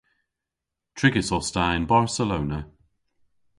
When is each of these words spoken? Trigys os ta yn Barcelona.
Trigys 0.97 1.29
os 1.37 1.47
ta 1.53 1.63
yn 1.77 1.85
Barcelona. 1.93 2.59